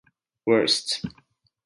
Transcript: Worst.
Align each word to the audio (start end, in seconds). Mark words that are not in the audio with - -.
Worst. 0.47 1.05